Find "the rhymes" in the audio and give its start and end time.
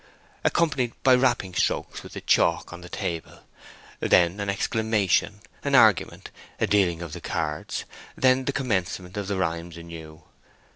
9.27-9.77